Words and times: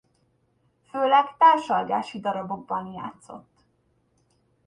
Főleg 0.89 1.37
társalgási 1.37 2.19
darabokban 2.19 2.93
játszott. 2.93 3.59